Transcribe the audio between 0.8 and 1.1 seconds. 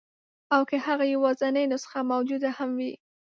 هغه